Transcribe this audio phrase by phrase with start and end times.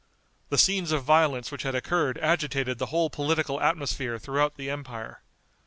[0.49, 5.21] The scenes of violence which had occurred agitated the whole political atmosphere throughout the empire.